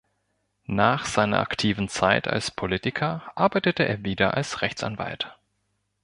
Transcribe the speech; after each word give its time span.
Nach 0.65 1.05
seiner 1.05 1.41
aktiven 1.41 1.87
Zeit 1.87 2.27
als 2.27 2.49
Politiker 2.49 3.31
arbeitete 3.35 3.87
er 3.87 4.03
wieder 4.03 4.33
als 4.33 4.63
Rechtsanwalt. 4.63 5.37